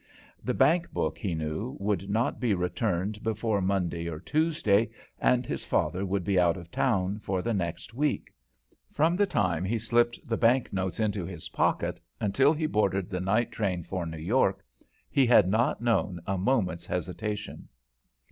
[0.43, 4.89] The bank book, he knew, would not be returned before Monday or Tuesday,
[5.19, 8.33] and his father would be out of town for the next week.
[8.91, 13.21] From the time he slipped the bank notes into his pocket until he boarded the
[13.21, 14.65] night train for New York,
[15.07, 17.67] he had not known a moment's hesitation.